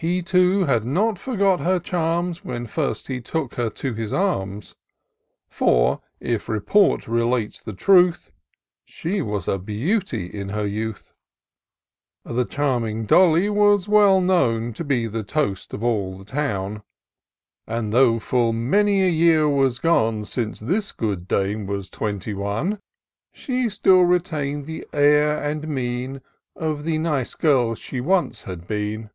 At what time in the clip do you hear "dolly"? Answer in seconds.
13.04-13.50